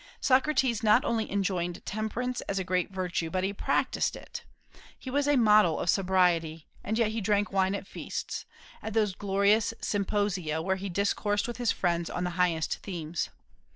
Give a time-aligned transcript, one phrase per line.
[0.19, 4.43] Socrates not only enjoined temperance as a great virtue, but he practised it.
[4.97, 8.47] He was a model of sobriety, and yet he drank wine at feasts,
[8.81, 13.29] at those glorious symposia where he discoursed with his friends on the highest themes.